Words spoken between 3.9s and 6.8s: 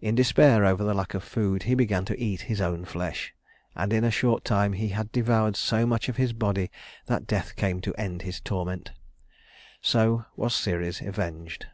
in a short time he had devoured so much of his body